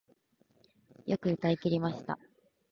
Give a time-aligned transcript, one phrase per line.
[1.05, 2.17] よく歌い切りました